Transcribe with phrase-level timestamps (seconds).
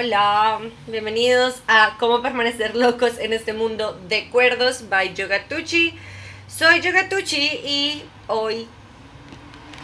[0.00, 5.98] Hola, bienvenidos a Cómo permanecer locos en este mundo de cuerdos by Yogatuchi.
[6.46, 8.68] Soy Yogatuchi y hoy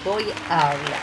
[0.04, 1.01] voy a hablar.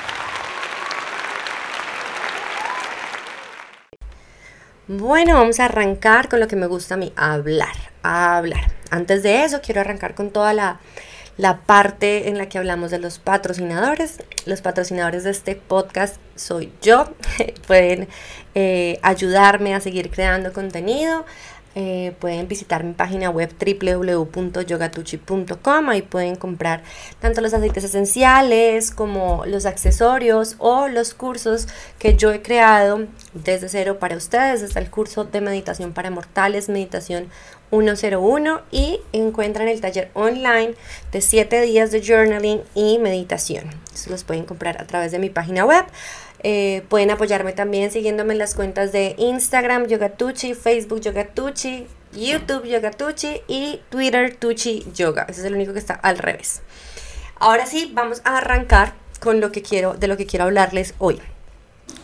[4.88, 8.72] Bueno, vamos a arrancar con lo que me gusta a mí, hablar, hablar.
[8.92, 10.80] Antes de eso, quiero arrancar con toda la
[11.38, 14.20] la parte en la que hablamos de los patrocinadores.
[14.46, 17.14] Los patrocinadores de este podcast soy yo.
[17.68, 18.08] Pueden
[18.56, 21.26] eh, ayudarme a seguir creando contenido.
[21.74, 25.90] Eh, pueden visitar mi página web www.yogatuchi.com.
[25.90, 26.84] Ahí pueden comprar
[27.20, 33.70] tanto los aceites esenciales como los accesorios o los cursos que yo he creado desde
[33.70, 34.62] cero para ustedes.
[34.62, 37.30] Está el curso de meditación para mortales, meditación
[37.72, 40.74] 101 y encuentran el taller online
[41.12, 43.64] de 7 días de journaling y meditación.
[43.94, 45.86] Se los pueden comprar a través de mi página web.
[46.44, 53.42] Eh, pueden apoyarme también siguiéndome en las cuentas de Instagram Yogatuchi, Facebook Yogatuchi, YouTube Yogatuchi
[53.48, 55.26] y Twitter Tuchi Yoga.
[55.30, 56.62] Ese es el único que está al revés.
[57.36, 61.20] Ahora sí, vamos a arrancar con lo que quiero, de lo que quiero hablarles hoy.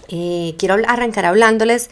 [0.09, 1.89] Eh, quiero arrancar hablándoles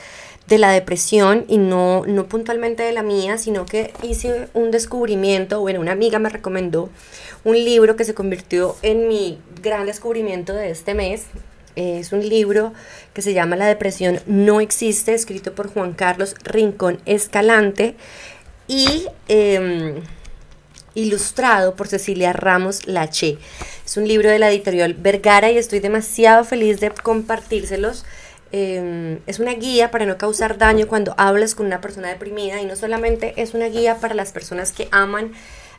[0.48, 5.60] de la depresión y no, no puntualmente de la mía, sino que hice un descubrimiento,
[5.60, 6.90] bueno, una amiga me recomendó
[7.44, 11.26] un libro que se convirtió en mi gran descubrimiento de este mes.
[11.76, 12.74] Es un libro
[13.14, 17.96] que se llama La depresión no existe, escrito por Juan Carlos Rincón Escalante
[18.68, 19.96] y em,
[20.94, 23.38] ilustrado por Cecilia Ramos Lache.
[23.86, 28.06] Es un libro de la editorial Vergara y estoy demasiado feliz de compartírselos
[28.58, 32.66] Em, es una guía para no causar daño cuando hablas con una persona deprimida y
[32.66, 35.34] no solamente es una guía para las personas que aman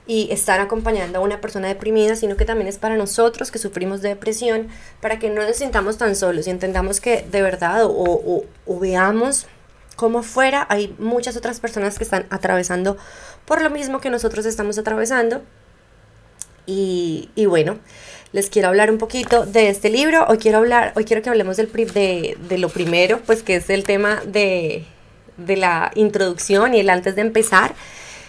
[0.07, 4.03] y están acompañando a una persona deprimida, sino que también es para nosotros que sufrimos
[4.03, 4.69] de depresión,
[5.01, 8.45] para que no nos sintamos tan solos y entendamos que de verdad o,
[8.81, 9.47] veamos
[9.97, 12.97] cómo fuera hay muchas otras personas que están atravesando
[13.47, 15.43] por lo mismo que nosotros estamos atravesando.
[16.69, 17.78] Y, y bueno,
[18.33, 20.27] les quiero hablar un poquito de este libro.
[20.28, 23.71] Hoy quiero hablar, hoy quiero que hablemos del, de, de lo primero, pues que es
[23.71, 24.84] el tema de,
[25.37, 27.75] de la introducción y el antes de empezar.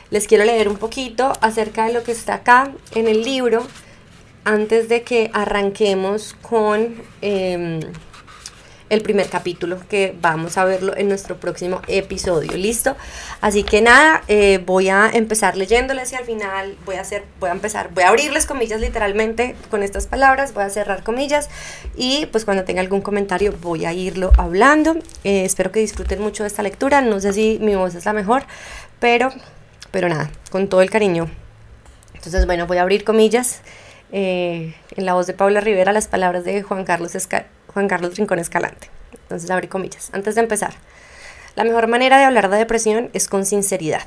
[0.10, 3.66] Les quiero leer un poquito acerca de lo que está acá en el libro
[4.46, 7.82] antes de que arranquemos con em,
[8.90, 12.54] el primer capítulo que vamos a verlo en nuestro próximo episodio.
[12.54, 12.96] ¿Listo?
[13.42, 17.50] Así que nada, eh, voy a empezar leyéndoles y al final voy a hacer, voy
[17.50, 21.50] a empezar, voy a abrirles comillas literalmente con estas palabras, voy a cerrar comillas
[21.98, 24.96] y pues cuando tenga algún comentario voy a irlo hablando.
[25.24, 27.02] Eh, espero que disfruten mucho de esta lectura.
[27.02, 28.44] No sé si mi voz es la mejor,
[29.00, 29.32] pero,
[29.92, 31.30] pero nada, con todo el cariño.
[32.14, 33.62] Entonces, bueno, voy a abrir comillas.
[34.12, 37.12] Eh, en la voz de Paula Rivera las palabras de Juan Carlos
[37.74, 38.90] Juan Carlos Rincón Escalante.
[39.12, 40.10] Entonces abrí comillas.
[40.14, 40.74] Antes de empezar,
[41.56, 44.04] la mejor manera de hablar de depresión es con sinceridad.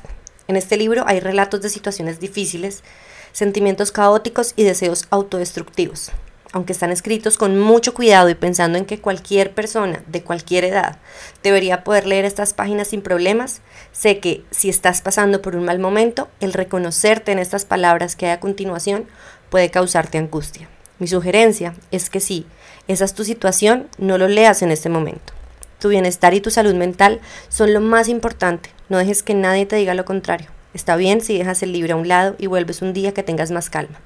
[0.47, 2.83] En este libro hay relatos de situaciones difíciles,
[3.31, 6.11] sentimientos caóticos y deseos autodestructivos.
[6.53, 10.97] Aunque están escritos con mucho cuidado y pensando en que cualquier persona de cualquier edad
[11.43, 13.61] debería poder leer estas páginas sin problemas,
[13.93, 18.25] sé que si estás pasando por un mal momento, el reconocerte en estas palabras que
[18.25, 19.05] hay a continuación
[19.49, 20.67] puede causarte angustia.
[20.99, 22.45] Mi sugerencia es que sí,
[22.87, 25.33] esa es tu situación, no lo leas en este momento.
[25.79, 28.69] Tu bienestar y tu salud mental son lo más importante.
[28.89, 30.49] No dejes que nadie te diga lo contrario.
[30.73, 33.49] Está bien si dejas el libro a un lado y vuelves un día que tengas
[33.49, 33.99] más calma.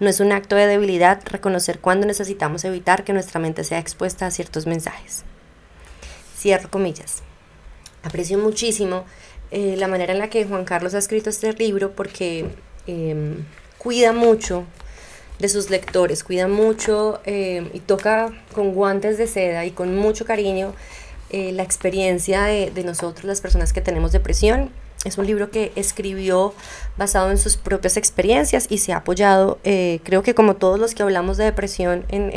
[0.00, 4.26] No es un acto de debilidad reconocer cuando necesitamos evitar que nuestra mente sea expuesta
[4.26, 5.24] a ciertos mensajes.
[6.36, 7.22] Cierro comillas.
[8.04, 9.04] Aprecio muchísimo
[9.50, 12.46] eh, la manera en la que Juan Carlos ha escrito este libro porque
[12.86, 13.44] em,
[13.76, 14.64] cuida mucho
[15.40, 20.24] de sus lectores, cuida mucho eh, y toca con guantes de seda y con mucho
[20.24, 20.74] cariño
[21.30, 24.70] eh, la experiencia de, nosotros, las personas que tenemos depresión.
[25.04, 26.54] Es un libro que escribió
[26.96, 30.94] basado en sus propias experiencias y se ha apoyado, eh, creo que como todos los
[30.94, 32.32] que hablamos de depresión en,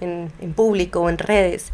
[0.00, 1.66] en, en, público o en redes,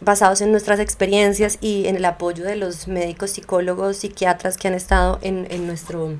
[0.00, 4.74] basados en nuestras experiencias y en el apoyo de los médicos, psicólogos, psiquiatras que han
[4.74, 6.16] estado en, nuestro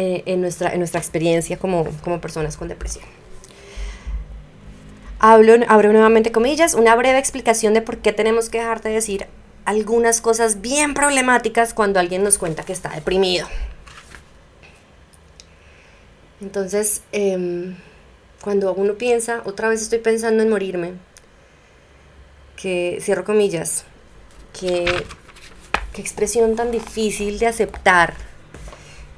[0.00, 3.04] eh, nuestra, en nuestra experiencia como, como personas con depresión.
[5.20, 9.26] Hablo, abro nuevamente comillas, una breve explicación de por qué tenemos que dejar de decir
[9.64, 13.46] algunas cosas bien problemáticas cuando alguien nos cuenta que está deprimido.
[16.40, 17.76] Entonces, em,
[18.42, 20.92] cuando uno piensa, otra vez estoy pensando en morirme,
[22.56, 23.84] que cierro comillas,
[24.58, 25.04] que
[25.92, 28.14] qué expresión tan difícil de aceptar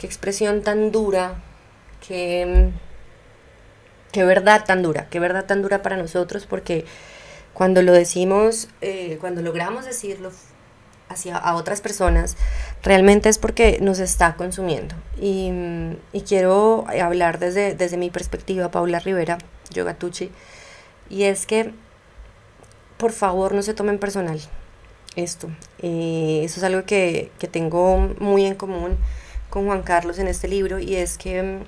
[0.00, 1.34] qué expresión tan dura,
[2.08, 2.70] qué,
[4.12, 6.84] qué verdad tan dura, qué verdad tan dura para nosotros, porque
[7.54, 10.32] Cuando lo decimos, eh, cuando logramos decirlo
[11.08, 12.36] hacia a otras personas,
[12.82, 14.94] realmente es porque nos está consumiendo.
[15.20, 15.50] Y,
[16.12, 19.38] y quiero hablar desde, desde mi perspectiva, Paula Rivera,
[19.70, 20.30] Yoga Tucci,
[21.10, 21.74] y es que
[22.96, 24.40] por favor no se tomen personal
[25.16, 25.48] esto.
[25.80, 28.98] Eh, eso es algo que, que tengo muy en común
[29.50, 31.58] con Juan Carlos en este libro y es que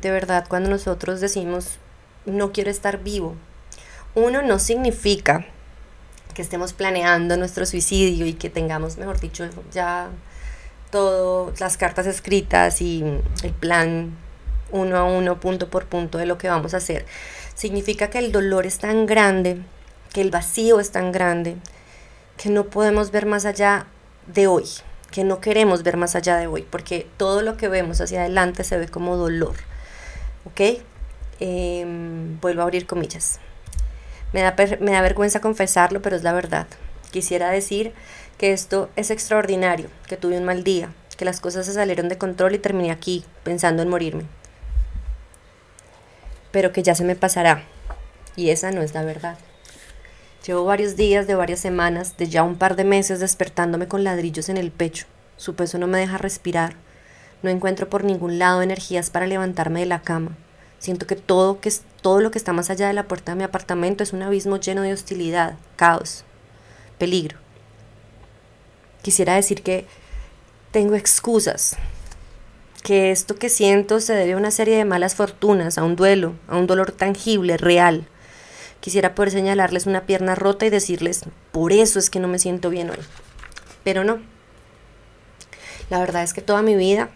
[0.00, 1.78] de verdad cuando nosotros decimos
[2.26, 3.36] no quiero estar vivo,
[4.14, 5.46] uno no significa
[6.34, 10.10] que estemos planeando nuestro suicidio y que tengamos, mejor dicho, ya
[10.90, 13.02] todas las cartas escritas y
[13.42, 14.16] el plan
[14.70, 17.04] uno a uno, punto por punto de lo que vamos a hacer.
[17.54, 19.58] Significa que el dolor es tan grande,
[20.12, 21.56] que el vacío es tan grande,
[22.36, 23.86] que no podemos ver más allá
[24.26, 24.64] de hoy,
[25.10, 28.64] que no queremos ver más allá de hoy, porque todo lo que vemos hacia adelante
[28.64, 29.54] se ve como dolor.
[30.44, 30.82] ¿Ok?
[31.44, 33.40] Em, vuelvo a abrir comillas.
[34.32, 36.68] Me da, me da vergüenza confesarlo, pero es la verdad.
[37.10, 37.92] Quisiera decir
[38.38, 42.16] que esto es extraordinario, que tuve un mal día, que las cosas se salieron de
[42.16, 44.26] control y terminé aquí, pensando en morirme.
[46.52, 47.64] Pero que ya se me pasará.
[48.36, 49.36] Y esa no es la verdad.
[50.46, 54.48] Llevo varios días, de varias semanas, de ya un par de meses despertándome con ladrillos
[54.48, 55.06] en el pecho.
[55.36, 56.76] Su peso no me deja respirar.
[57.42, 60.36] No encuentro por ningún lado energías para levantarme de la cama.
[60.82, 63.44] Siento que todo, que todo lo que está más allá de la puerta de mi
[63.44, 66.24] apartamento es un abismo lleno de hostilidad, caos,
[66.98, 67.38] peligro.
[69.00, 69.86] Quisiera decir que
[70.72, 71.76] tengo excusas,
[72.82, 76.34] que esto que siento se debe a una serie de malas fortunas, a un duelo,
[76.48, 78.08] a un dolor tangible, real.
[78.80, 81.20] Quisiera poder señalarles una pierna rota y decirles,
[81.52, 82.98] por eso es que no me siento bien hoy.
[83.84, 84.20] Pero no.
[85.90, 87.08] La verdad es que toda mi vida,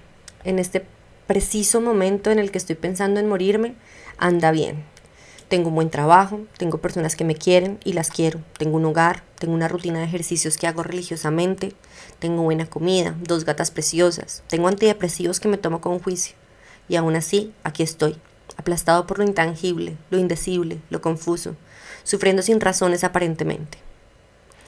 [0.44, 0.86] en este
[1.26, 3.74] preciso momento en el que estoy pensando en morirme,
[4.16, 4.84] anda bien.
[5.48, 9.22] Tengo un buen trabajo, tengo personas que me quieren y las quiero, tengo un hogar,
[9.38, 11.72] tengo una rutina de ejercicios que hago religiosamente,
[12.18, 16.34] tengo buena comida, dos gatas preciosas, tengo antidepresivos que me tomo con juicio.
[16.88, 18.16] Y aún así, aquí estoy,
[18.56, 21.54] aplastado por lo intangible, lo indecible, lo confuso,
[22.02, 23.78] sufriendo sin razones aparentemente.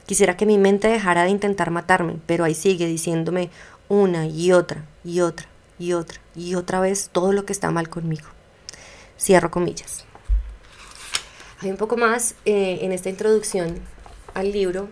[0.05, 3.49] Quisiera que mi mente dejara de intentar matarme, pero ahí sigue diciéndome
[3.89, 5.47] una y otra y otra
[5.79, 8.27] y otra y otra vez todo lo que está mal conmigo.
[9.17, 10.05] Cierro comillas.
[11.61, 13.79] Hay un poco más eh, en esta introducción
[14.33, 14.87] al libro,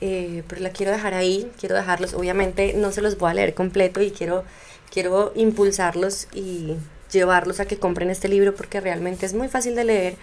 [0.00, 3.54] eh, pero la quiero dejar ahí, quiero dejarlos, obviamente no se los voy a leer
[3.54, 4.44] completo y quiero,
[4.90, 6.74] quiero impulsarlos y
[7.12, 10.16] llevarlos a que compren este libro porque realmente es muy fácil de leer,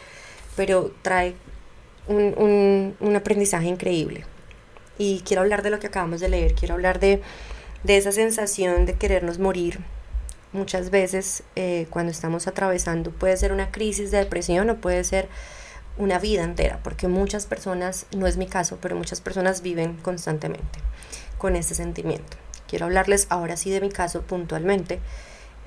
[0.55, 1.35] pero trae
[2.07, 4.25] un, un, un aprendizaje increíble.
[4.97, 7.21] Y quiero hablar de lo que acabamos de leer, quiero hablar de
[7.83, 9.79] de esa sensación de querernos morir.
[10.53, 15.29] Muchas veces eh, cuando estamos atravesando puede ser una crisis de depresión o puede ser
[15.97, 20.79] una vida entera, porque muchas personas, no es mi caso, pero muchas personas viven constantemente
[21.37, 22.37] con ese sentimiento.
[22.67, 24.99] Quiero hablarles ahora sí de mi caso puntualmente.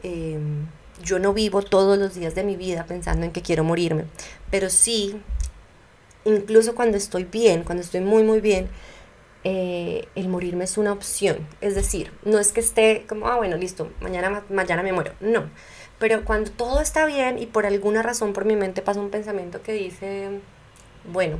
[0.02, 0.66] Em,
[1.02, 4.04] yo no vivo todos los días de mi vida pensando en que quiero morirme,
[4.50, 5.20] pero sí,
[6.24, 8.68] incluso cuando estoy bien, cuando estoy muy, muy bien,
[9.44, 11.46] eh, el morirme es una opción.
[11.60, 15.12] Es decir, no es que esté como, ah, bueno, listo, mañana, mañana me muero.
[15.20, 15.44] No.
[15.98, 19.62] Pero cuando todo está bien y por alguna razón por mi mente pasa un pensamiento
[19.62, 20.40] que dice,
[21.12, 21.38] bueno,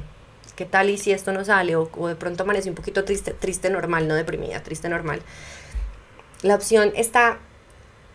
[0.55, 1.77] ¿qué tal y si esto no sale?
[1.77, 5.23] O, de pronto amanece un poquito triste, triste normal, no deprimida, triste normal.
[6.43, 7.39] La opción está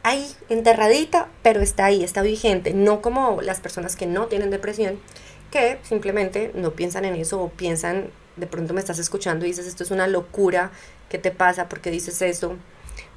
[0.04, 2.74] ahí, enterradita, pero está ahí, está vigente.
[2.74, 5.00] No como las personas que no tienen depresión,
[5.52, 9.68] que simplemente no piensan en eso o piensan de pronto me estás escuchando y dices,
[9.68, 10.72] esto es una locura,
[11.10, 11.70] ¿qué te pasa?
[11.70, 12.56] ¿Por qué dices eso?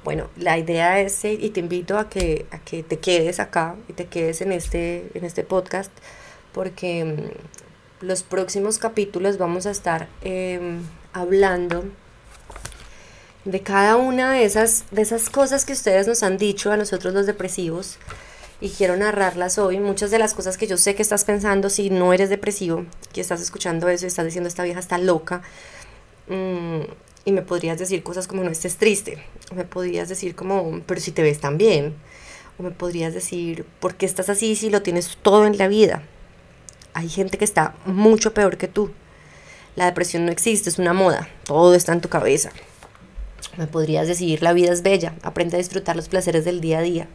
[0.03, 3.93] Bueno, la idea es, y te invito a que, a que te quedes acá y
[3.93, 5.91] te quedes en este, en este podcast,
[6.51, 10.81] porque mm, los próximos capítulos vamos a estar em,
[11.13, 11.85] hablando
[13.45, 17.13] de cada una de esas, de esas cosas que ustedes nos han dicho a nosotros
[17.13, 17.97] los depresivos
[18.63, 19.77] y quiero narrarlas hoy.
[19.81, 23.19] Muchas de las cosas que yo sé que estás pensando si no eres depresivo, que
[23.19, 25.41] estás escuchando eso y estás diciendo esta vieja está loca.
[26.29, 26.79] Mm,
[27.25, 29.21] y me podrías decir cosas como no estés triste.
[29.51, 31.93] O me podrías decir como, pero si te ves tan bien.
[32.57, 36.03] O me podrías decir, ¿por qué estás así si lo tienes todo en la vida?
[36.93, 38.91] Hay gente que está mucho peor que tú.
[39.75, 41.27] La depresión no existe, es una moda.
[41.43, 42.53] Todo está en tu cabeza.
[43.57, 46.81] Me podrías decir, la vida es bella, aprende a disfrutar los placeres del día a
[46.81, 47.09] día.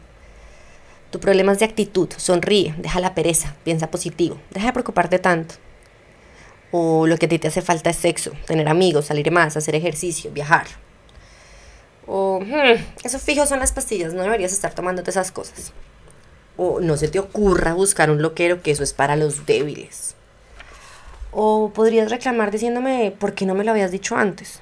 [1.11, 5.55] Tu problema es de actitud, sonríe, deja la pereza, piensa positivo, deja de preocuparte tanto.
[6.71, 9.73] O lo que a ti te hace falta es sexo, tener amigos, salir más, hacer
[9.73, 10.67] ejercicio, viajar.
[12.05, 15.73] O, hmm, eso fijo son las pastillas, no deberías estar tomándote esas cosas.
[16.57, 20.15] O no se te ocurra buscar un loquero que eso es para los débiles.
[21.31, 24.61] O podrías reclamar diciéndome, ¿por qué no me lo habías dicho antes?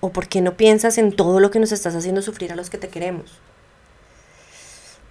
[0.00, 2.70] ¿O por qué no piensas en todo lo que nos estás haciendo sufrir a los
[2.70, 3.40] que te queremos?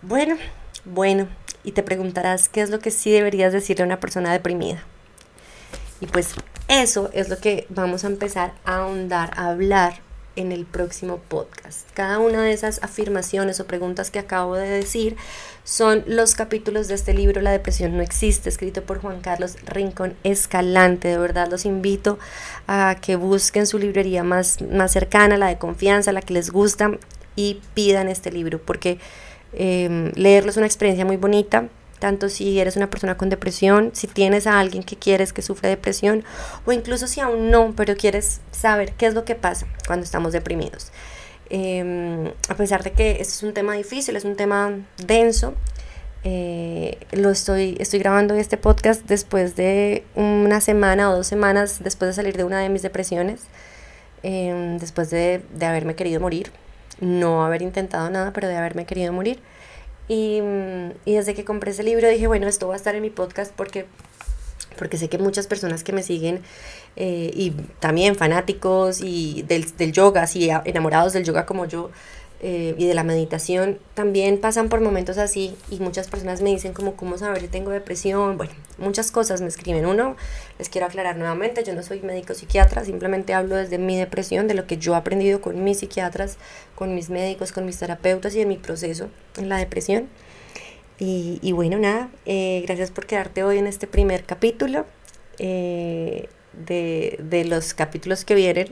[0.01, 0.37] Bueno,
[0.85, 1.27] bueno,
[1.63, 4.83] y te preguntarás qué es lo que sí deberías decirle a una persona deprimida.
[5.99, 6.33] Y pues
[6.67, 9.99] eso es lo que vamos a empezar a ahondar, a hablar
[10.35, 11.87] en el próximo podcast.
[11.93, 15.17] Cada una de esas afirmaciones o preguntas que acabo de decir
[15.63, 20.15] son los capítulos de este libro La depresión no existe, escrito por Juan Carlos Rincón
[20.23, 21.09] Escalante.
[21.09, 22.17] De verdad los invito
[22.67, 26.91] a que busquen su librería más, más cercana, la de confianza, la que les gusta
[27.35, 28.99] y pidan este libro porque
[29.53, 31.69] eh, leerlo es una experiencia muy bonita
[32.01, 35.69] tanto si eres una persona con depresión, si tienes a alguien que quieres que sufre
[35.69, 36.23] depresión
[36.65, 40.33] o incluso si aún no, pero quieres saber qué es lo que pasa cuando estamos
[40.33, 40.91] deprimidos.
[41.51, 45.53] Em, a pesar de que este es un tema difícil, es un tema denso,
[46.23, 52.09] eh, lo estoy, estoy grabando este podcast después de una semana o dos semanas después
[52.09, 53.41] de salir de una de mis depresiones,
[54.23, 56.51] em, después de, de haberme querido morir,
[57.01, 59.39] no haber intentado nada, pero de haberme querido morir.
[60.07, 60.41] Y,
[61.05, 63.53] y, desde que compré ese libro dije, bueno, esto va a estar en mi podcast
[63.55, 63.85] porque,
[64.77, 66.41] porque sé que muchas personas que me siguen
[66.97, 71.91] eh, y también fanáticos y del, del yoga, así enamorados del yoga como yo,
[72.43, 76.73] eh, y de la meditación también pasan por momentos así y muchas personas me dicen
[76.73, 79.85] como cómo saber si tengo depresión, bueno, muchas cosas me escriben.
[79.85, 80.15] Uno,
[80.57, 84.55] les quiero aclarar nuevamente, yo no soy médico psiquiatra, simplemente hablo desde mi depresión, de
[84.55, 86.37] lo que yo he aprendido con mis psiquiatras,
[86.73, 90.09] con mis médicos, con mis terapeutas y en mi proceso en la depresión.
[90.97, 94.87] Y, y bueno, nada, eh, gracias por quedarte hoy en este primer capítulo.
[95.37, 98.67] Eh, de, de, los capítulos que vienen,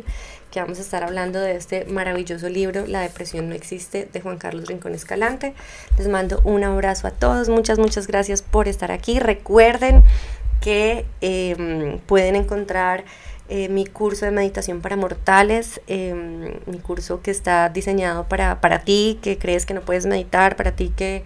[0.51, 4.37] que vamos a estar hablando de este maravilloso libro, La depresión no existe, de Juan
[4.37, 5.53] Carlos Rincón Escalante.
[5.97, 9.19] Les mando un abrazo a todos, muchas, muchas gracias por estar aquí.
[9.19, 10.03] Recuerden
[10.61, 13.05] que eh, pueden encontrar
[13.47, 16.13] eh, mi curso de meditación para mortales, eh,
[16.67, 20.75] mi curso que está diseñado para, para ti, que crees que no puedes meditar, para
[20.75, 21.23] ti que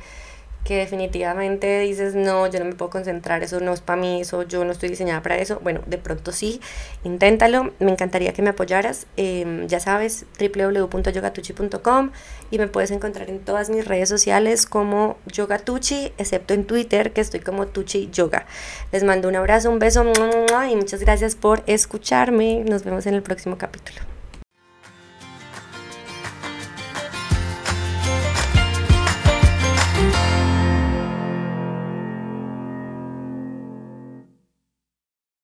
[0.63, 4.43] que definitivamente dices, no, yo no me puedo concentrar, eso no es para mí, eso
[4.43, 6.62] yo no estoy diseñada para eso, bueno, de pronto sí,
[7.03, 12.12] inténtalo, me encantaría que me apoyaras, em, ya sabes, www.yogatuchi.com
[12.51, 17.22] y me puedes encontrar en todas mis redes sociales como Yogatuchi, excepto en Twitter, que
[17.22, 18.46] estoy como Tuchi Yoga.
[18.91, 20.03] Les mando un abrazo, un beso
[20.70, 24.12] y muchas gracias por escucharme, nos vemos en el próximo capítulo.